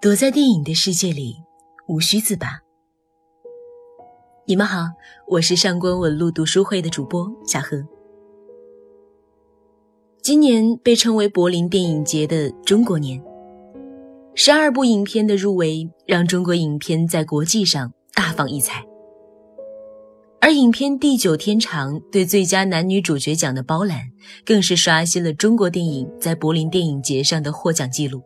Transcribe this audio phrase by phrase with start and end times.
[0.00, 1.34] 躲在电影的世界里，
[1.88, 2.60] 无需自拔。
[4.46, 4.84] 你们好，
[5.26, 7.84] 我是上官文路读书会的主播小何。
[10.22, 13.20] 今年被称为柏林电影节的中国年，
[14.36, 18.84] 十二部影片的入围让中国影片在国际上大放异彩。
[20.40, 24.12] 而影片《地久天长》对最佳男女主角奖的包揽，
[24.44, 28.22] 更是刷新了中国电影在柏林电影节上的获奖记录。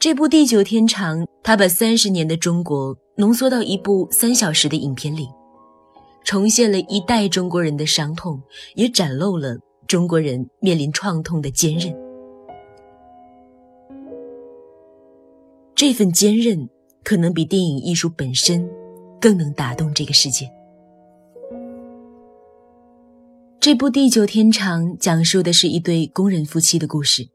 [0.00, 5.28] 这部《地久天长》，它把三十年的中国浓缩到一部三小时的影片里，
[6.24, 8.40] 重现了一代中国人的伤痛，
[8.76, 11.94] 也展露了中国人面临创痛的坚韧。
[15.74, 16.66] 这份坚韧，
[17.04, 18.66] 可能比电影艺术本身
[19.20, 20.50] 更能打动这个世界。
[23.60, 27.28] 这部《地久天长》讲述的是一对工人夫妻的故事。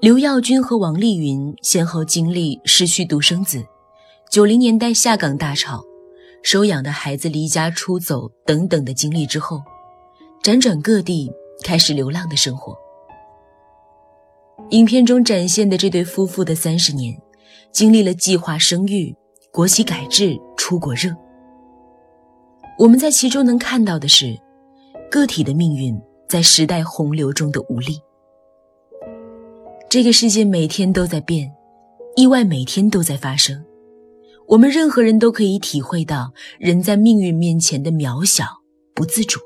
[0.00, 3.64] 刘耀军和王丽云先后经历失去独生子、
[4.30, 5.82] 九零年代下岗大潮、
[6.40, 9.60] 收养的孩子离家出走等等的经历之后，
[10.40, 11.28] 辗转各地，
[11.64, 12.76] 开始流浪的生活。
[14.70, 17.20] 影片中展现的这对夫妇的三十年，
[17.72, 19.12] 经历了计划生育、
[19.50, 21.10] 国企改制、出国热。
[22.78, 24.38] 我们在其中能看到的是，
[25.10, 28.00] 个体的命运在时代洪流中的无力。
[29.90, 31.50] 这个世界每天都在变，
[32.14, 33.64] 意外每天都在发生，
[34.46, 38.44] 我们任何人都可以体会到人在命运面前的渺小、
[38.94, 39.40] 不自主。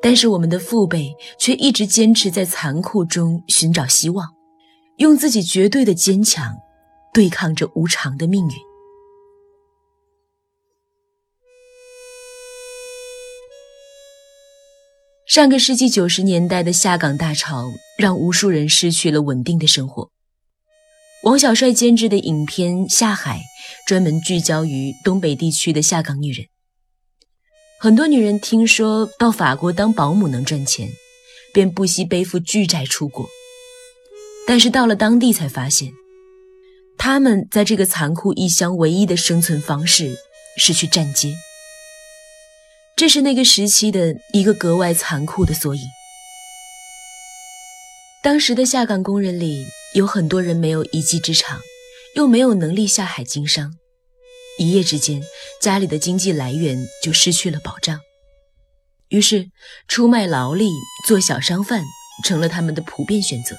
[0.00, 4.26] 但是我们的父辈却一直坚持在残酷中寻找希望，
[4.96, 6.56] 用自己绝对的坚强
[7.12, 8.54] 对抗着无常的命运。
[15.30, 20.10] 上个世纪九十年代的下岗大潮，让无数人失去了稳定的生活。
[21.22, 23.38] 王小帅监制的影片《下海》，
[23.86, 26.46] 专门聚焦于东北地区的下岗女人。
[27.78, 30.88] 很多女人听说到法国当保姆能赚钱，
[31.54, 33.28] 便不惜背负巨债出国。
[34.48, 35.92] 但是到了当地才发现，
[36.98, 40.16] 她们在这个残酷异乡唯一的生存方式
[40.56, 41.32] 是去站街。
[43.00, 45.88] 这是那个时期的一个格外残酷的缩影。
[48.22, 51.58] 当时的下岗工人里有很多人没有一技之长，
[52.14, 53.72] 又没有能力下海经商，
[54.58, 55.22] 一夜之间
[55.62, 57.98] 家里的经济来源就失去了保障。
[59.08, 59.48] 于是，
[59.88, 60.68] 出卖劳力、
[61.08, 61.82] 做小商贩
[62.22, 63.56] 成了他们的普遍选择。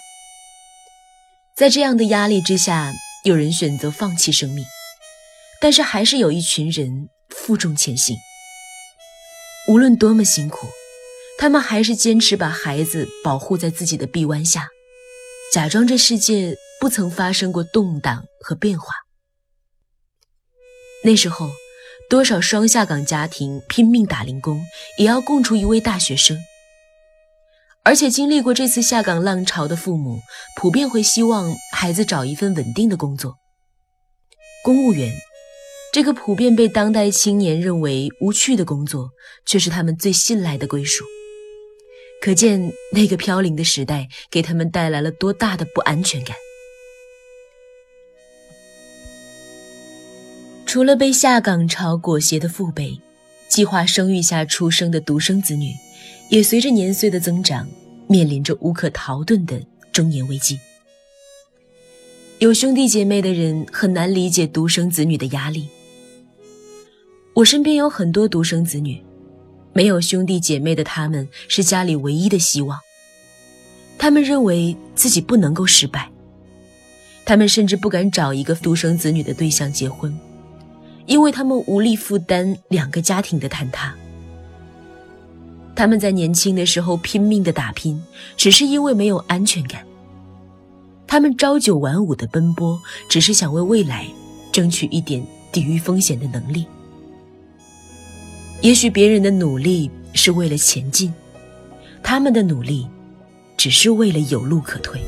[1.58, 2.94] 在这样的压力之下，
[3.26, 4.64] 有人选择放弃生命，
[5.60, 8.16] 但是还是有一群人负重前行。
[9.72, 10.68] 无论多么辛苦，
[11.38, 14.68] 他们还是坚持把孩子保护在自己的臂弯下，
[15.54, 18.94] 假装这世界不曾发生过动荡和变化。
[21.06, 21.50] 那时候，
[22.10, 24.62] 多少双下岗家庭拼命打零工，
[24.98, 26.38] 也要供出一位大学生。
[27.86, 30.20] 而且，经历过这次下岗浪潮的父母，
[30.58, 33.38] 普遍会希望孩子找一份稳定的工作，
[34.66, 35.14] 公务员。
[35.92, 39.10] 这个普遍被当代青年认为无趣的工作，
[39.46, 41.04] 却是他们最信赖的归属。
[42.22, 46.36] 可见那个飘零的时代给他们带来了多大的不安全感。
[50.66, 52.98] 除了被下岗潮裹挟的父辈，
[53.50, 55.74] 计划生育下出生的独生子女，
[56.30, 57.68] 也随着年岁的增长，
[58.08, 60.58] 面临着无可逃遁的中年危机。
[62.40, 65.68] 有兄弟姐妹的人很难理解独生子女的压力。
[67.42, 69.04] 我身边有很多独生子女，
[69.74, 72.80] 没有兄弟姐妹的他们是家里唯一的希望。
[73.98, 76.08] 他们认为自己不能够失败，
[77.26, 80.16] 他们甚至不敢找一个独生子女的对象结婚，
[81.08, 83.92] 因为他们无力负担两个家庭的坍塌。
[85.76, 88.00] 他们在年轻的时候拼命的打拼，
[88.38, 89.84] 只是因为没有安全感。
[91.08, 92.80] 他们朝九晚五的奔波，
[93.10, 94.06] 只是想为未来
[94.52, 96.68] 争取一点抵御风险的能力。
[98.62, 101.12] 也许别人的努力是为了前进，
[102.04, 102.88] 他们的努力
[103.58, 105.02] 只是为了有路可退。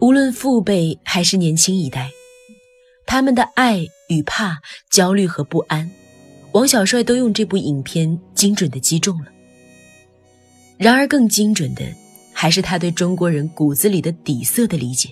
[0.00, 2.10] 无论父辈还是年轻一代，
[3.06, 4.60] 他们的爱与怕、
[4.90, 5.88] 焦虑和不安，
[6.52, 9.26] 王小帅都用这部影片精准的击中了。
[10.76, 11.82] 然而，更精准的。
[12.38, 15.08] 还是他对中国人骨子里的底色的理解。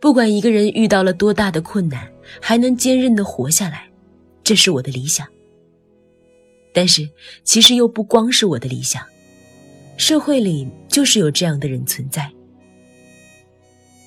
[0.00, 2.10] 不管一个人遇到了多大的困难，
[2.40, 3.90] 还能坚韧的活下来，
[4.42, 5.28] 这是我的理想。
[6.72, 7.06] 但是，
[7.44, 9.04] 其实又不光是我的理想，
[9.98, 12.32] 社会里就是有这样的人存在。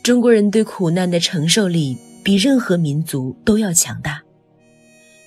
[0.02, 4.24] 中国人对苦难的承受力比任何民族都要强大。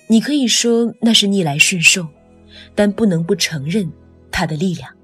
[0.09, 2.09] 你可以说那是逆来顺受，
[2.75, 3.89] 但不能不承认
[4.33, 4.98] 它的力量。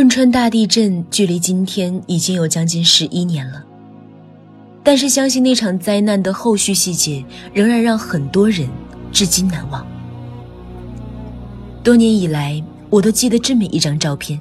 [0.00, 3.62] 汶川大地震距离今天已经有将近十一年了，
[4.82, 8.66] 但是相信那场灾难的后续细节仍然让很多人
[9.12, 9.86] 至今难忘。
[11.84, 14.40] 多年以来，我都记得这么一张照片：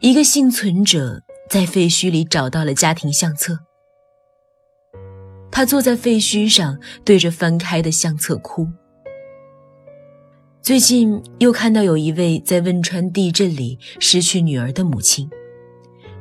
[0.00, 3.58] 一个幸存者在废墟里找到了家庭相册，
[5.50, 8.68] 他坐在废墟上，对着翻开的相册哭。
[10.68, 15.26] 最近又看到有一位在汶川地震里失去女儿的母亲，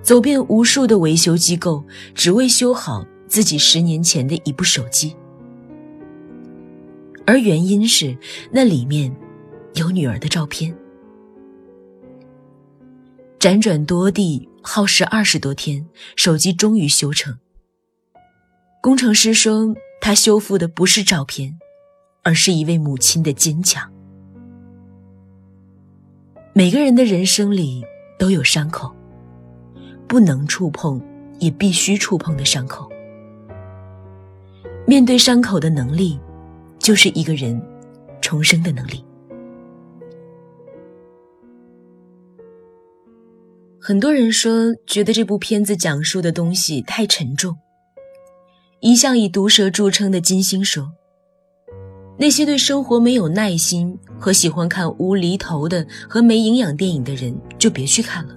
[0.01, 1.83] 走遍无数的维修机构，
[2.15, 5.13] 只为修好自己十年前的一部手机。
[7.25, 8.17] 而原因是
[8.49, 9.13] 那里面
[9.73, 10.73] 有女儿的照片。
[13.39, 15.85] 辗转多地，耗时二十多天，
[16.15, 17.37] 手机终于修成。
[18.81, 21.59] 工程师说，他修复的不是照片，
[22.23, 23.91] 而是一位母亲的坚强。
[26.57, 27.85] 每个人的人生里
[28.17, 28.91] 都有伤口，
[30.07, 30.99] 不能触碰
[31.37, 32.89] 也必须触碰的伤口。
[34.87, 36.19] 面对伤口的能力，
[36.79, 37.61] 就是一个人
[38.21, 39.05] 重生的能力。
[43.79, 47.55] 很多人说，觉得这部片子讲述的东西太沉重。
[48.79, 50.91] 一向以毒舌著称的金星说。
[52.19, 58.35] 那些对生活没有耐心和喜欢看无厘头的和没营养电影的人，就别去看了。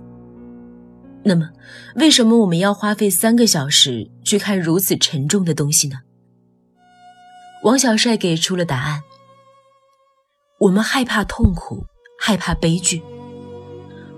[1.22, 1.48] 那么，
[1.96, 6.00] 为什么我们要花费三个小时去看如此沉重的东西呢？
[7.64, 9.02] 王小帅给出了答案：
[10.60, 11.84] 我们害怕痛苦，
[12.18, 13.02] 害怕悲剧，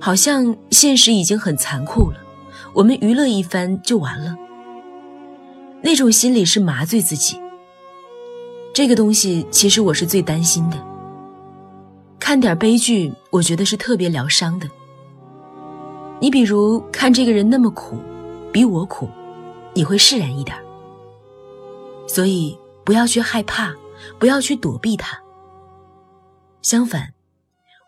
[0.01, 2.19] 好像现实已经很残酷了，
[2.75, 4.37] 我们娱乐一番就完了。
[5.83, 7.37] 那种心理是麻醉自己。
[8.75, 10.83] 这个东西其实我是最担心的。
[12.19, 14.67] 看点悲剧，我觉得是特别疗伤的。
[16.21, 17.99] 你比如看这个人那么苦，
[18.51, 19.09] 比我苦，
[19.75, 20.57] 你会释然一点。
[22.07, 23.75] 所以不要去害怕，
[24.19, 25.21] 不要去躲避它。
[26.63, 27.13] 相反，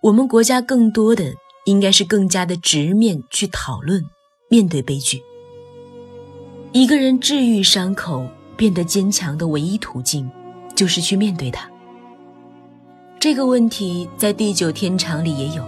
[0.02, 1.32] 我们国家更多的
[1.64, 4.04] 应该是更加的直面去讨论，
[4.50, 5.22] 面对悲剧。
[6.72, 10.28] 一个人治愈伤口、变得坚强的唯一途径。
[10.74, 11.70] 就是去面对它。
[13.18, 15.64] 这个问题在地久天长里也有。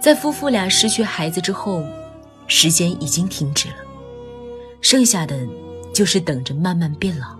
[0.00, 1.84] 在夫妇俩失去孩子之后，
[2.48, 3.76] 时间已经停止了，
[4.80, 5.46] 剩下的
[5.94, 7.36] 就是等着慢慢变老。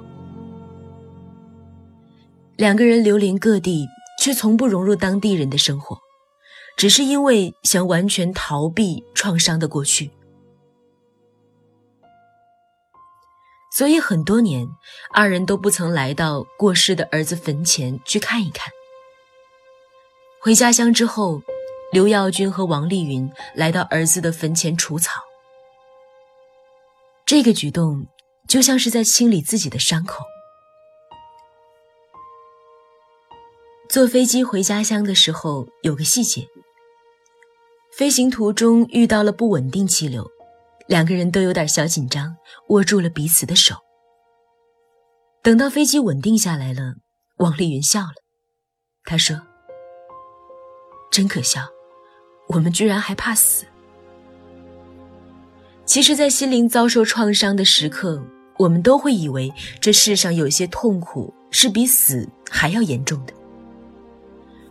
[2.57, 3.89] 两个人流连各地，
[4.21, 5.99] 却从不融入当地人的生活，
[6.77, 10.13] 只是因为想完全逃避创伤的过去。
[13.75, 14.69] 所以很多年，
[15.15, 18.71] 二人都不曾来到过世的儿子坟前去看一看。
[20.43, 21.41] 回家乡之后，
[21.91, 25.23] 刘耀军和王丽云来到儿子的坟前除草。
[27.25, 28.07] 这个举动
[28.47, 30.23] 就像是在清理自己的伤口。
[33.89, 36.47] 坐飞机回家乡的时候，有个细节：
[37.97, 40.31] 飞行途中遇到了不稳定气流。
[40.89, 42.37] 两个人都有点小紧张，
[42.69, 43.75] 握住了彼此的手。
[45.43, 46.95] 等到飞机稳定下来了，
[47.39, 48.15] 王丽云笑了，
[49.05, 49.41] 她说
[51.11, 51.63] ：“真可笑，
[52.49, 53.67] 我们居然还怕死。”
[55.85, 58.23] 其实，在心灵遭受创伤的时刻，
[58.59, 63.35] 我们都会以为这世上有些痛苦是比死还要严重的。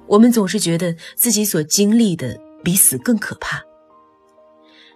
[0.08, 3.62] 我们总是觉得自己所经历的比死更可怕。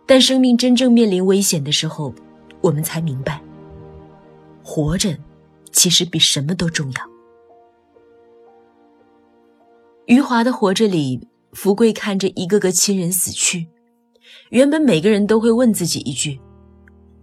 [0.06, 2.14] 但生命真正面临危险的时候，
[2.62, 3.42] 我们才明白，
[4.64, 5.18] 活着
[5.72, 6.98] 其实比什么都重要。
[10.06, 13.68] 余华的《活着》里，福贵看着一个个亲人死去，
[14.50, 16.40] 原本每个人都会问自己一句：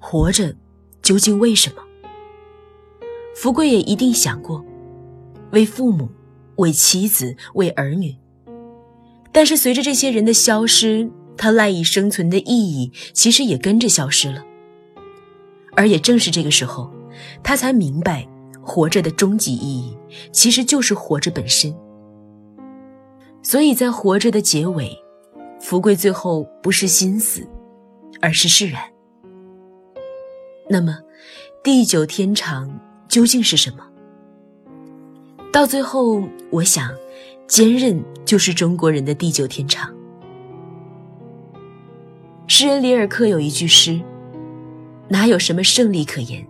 [0.01, 0.53] 活着
[1.01, 1.83] 究竟为什么？
[3.37, 4.65] 福贵也一定想过，
[5.53, 6.09] 为父母，
[6.57, 8.17] 为妻子，为儿女。
[9.31, 11.09] 但是随着这些人的消失，
[11.43, 14.45] 他赖以生存的意义，其实也跟着消失了。
[15.75, 16.89] 而也正是这个时候，
[17.43, 18.25] 他才明白，
[18.61, 19.99] 活着的终极意义，
[20.31, 21.75] 其实就是活着本身。
[23.43, 24.97] 所以在活着的结尾，
[25.59, 27.45] 福贵最后不是心死，
[28.21, 28.81] 而是释然。
[30.71, 30.97] 那么，
[31.65, 32.71] 地久天长
[33.09, 33.85] 究竟是什么？
[35.53, 36.23] 到最后，
[36.53, 36.95] 我想，
[37.49, 39.93] 坚韧就是中国人的地久天长。
[42.55, 43.99] 诗人里尔克有一句诗
[45.09, 46.47] ：“哪有什么胜利可言，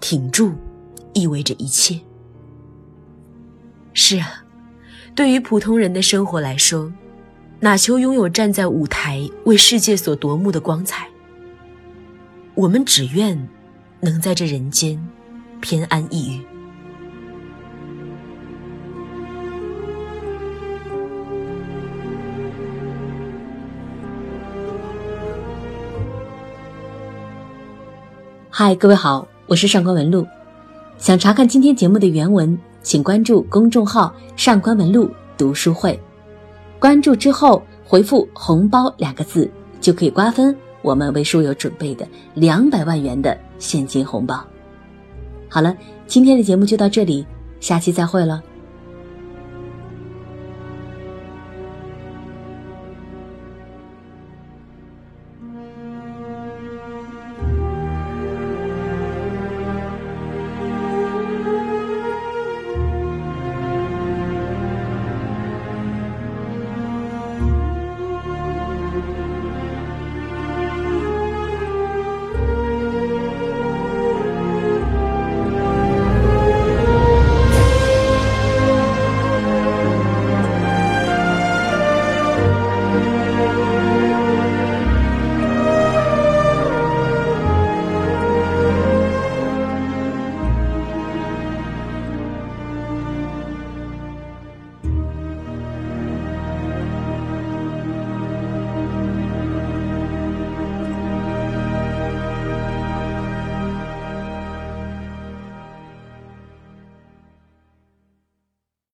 [0.00, 0.54] 挺住，
[1.12, 2.00] 意味着一切。”
[3.92, 4.42] 是啊，
[5.14, 6.90] 对于普通人的生活来说，
[7.60, 11.06] 哪求拥有站在舞台为世界所夺目的光彩？
[12.54, 13.46] 我们只愿
[14.00, 14.98] 能在这人间
[15.60, 16.46] 偏安一隅。
[28.62, 30.26] 嗨，各位好，我是上官文露。
[30.98, 35.98] 想查看今天节目的原文，请关注公众号“上官文露读书会”。
[36.78, 39.50] 关注之后回复“红包”两个字，
[39.80, 44.44] 就可以瓜分我们为书友准备的两百万元的现金红包。
[45.48, 45.74] 好了，
[46.06, 47.26] 今天的节目就到这里，
[47.60, 48.42] 下期再会了。